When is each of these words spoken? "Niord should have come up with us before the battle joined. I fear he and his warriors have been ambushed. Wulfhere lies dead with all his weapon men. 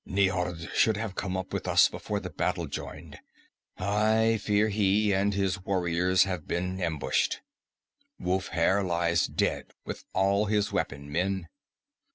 "Niord 0.09 0.73
should 0.73 0.97
have 0.97 1.13
come 1.13 1.37
up 1.37 1.53
with 1.53 1.67
us 1.67 1.87
before 1.87 2.19
the 2.19 2.31
battle 2.31 2.65
joined. 2.65 3.19
I 3.77 4.39
fear 4.41 4.69
he 4.69 5.13
and 5.13 5.31
his 5.35 5.63
warriors 5.63 6.23
have 6.23 6.47
been 6.47 6.81
ambushed. 6.81 7.41
Wulfhere 8.19 8.81
lies 8.83 9.27
dead 9.27 9.73
with 9.85 10.03
all 10.15 10.45
his 10.47 10.71
weapon 10.71 11.11
men. 11.11 11.49